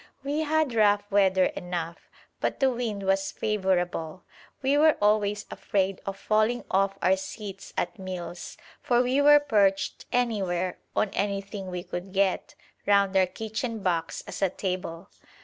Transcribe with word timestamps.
We 0.23 0.39
had 0.39 0.73
rough 0.73 1.03
weather 1.11 1.43
enough, 1.45 2.09
but 2.39 2.59
the 2.59 2.71
wind 2.71 3.03
was 3.03 3.31
favourable. 3.31 4.23
We 4.63 4.75
were 4.75 4.97
always 4.99 5.45
afraid 5.51 6.01
of 6.07 6.17
falling 6.17 6.63
off 6.71 6.97
our 7.03 7.15
seats 7.15 7.71
at 7.77 7.99
meals, 7.99 8.57
for 8.81 9.03
we 9.03 9.21
were 9.21 9.39
perched 9.39 10.07
anywhere, 10.11 10.79
on 10.95 11.09
anything 11.09 11.67
we 11.69 11.83
could 11.83 12.13
get, 12.13 12.55
round 12.87 13.15
our 13.15 13.27
kitchen 13.27 13.83
box 13.83 14.23
as 14.25 14.41
a 14.41 14.49
table. 14.49 15.11